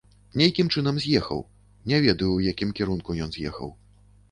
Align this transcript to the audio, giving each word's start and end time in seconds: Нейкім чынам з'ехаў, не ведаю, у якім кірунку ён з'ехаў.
Нейкім 0.41 0.71
чынам 0.77 0.95
з'ехаў, 1.03 1.43
не 1.93 2.01
ведаю, 2.07 2.31
у 2.39 2.41
якім 2.49 2.75
кірунку 2.79 3.19
ён 3.29 3.39
з'ехаў. 3.39 3.73